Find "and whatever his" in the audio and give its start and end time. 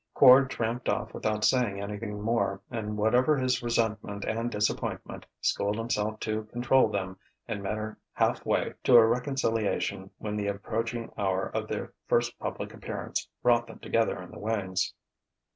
2.71-3.61